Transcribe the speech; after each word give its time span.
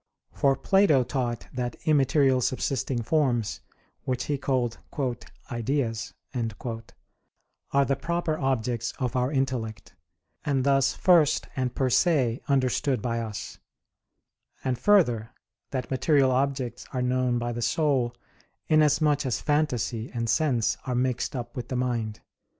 For 0.33 0.55
Plato 0.55 1.03
taught 1.03 1.47
that 1.53 1.75
immaterial 1.85 2.41
subsisting 2.41 3.03
forms, 3.03 3.61
which 4.03 4.23
he 4.23 4.35
called 4.35 4.79
"Ideas," 5.51 6.15
are 7.71 7.85
the 7.85 7.95
proper 7.95 8.35
objects 8.35 8.93
of 8.97 9.15
our 9.15 9.31
intellect, 9.31 9.93
and 10.43 10.63
thus 10.63 10.93
first 10.95 11.49
and 11.55 11.75
per 11.75 11.91
se 11.91 12.41
understood 12.47 12.99
by 12.99 13.19
us; 13.19 13.59
and, 14.63 14.79
further, 14.79 15.35
that 15.69 15.91
material 15.91 16.31
objects 16.31 16.87
are 16.91 17.03
known 17.03 17.37
by 17.37 17.51
the 17.51 17.61
soul 17.61 18.15
inasmuch 18.67 19.23
as 19.23 19.39
phantasy 19.39 20.09
and 20.15 20.27
sense 20.31 20.77
are 20.87 20.95
mixed 20.95 21.35
up 21.35 21.55
with 21.55 21.67
the 21.67 21.75
mind. 21.75 22.21